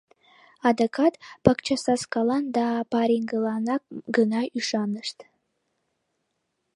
Адакат 0.67 1.13
пакчасаскалан 1.43 2.43
да 2.55 2.65
пареҥгыланак 2.91 3.83
гына 4.15 4.41
ӱшанышт. 4.57 5.17